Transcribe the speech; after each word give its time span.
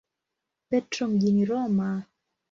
Petro 0.69 1.07
mjini 1.07 1.45
Roma. 1.45 2.03